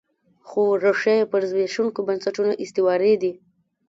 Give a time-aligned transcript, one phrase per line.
[0.47, 3.31] خو ریښې یې پر زبېښونکو بنسټونو استوارې دي.